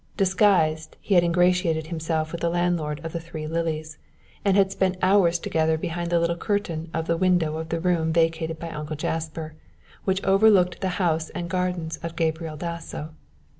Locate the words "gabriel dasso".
12.15-13.11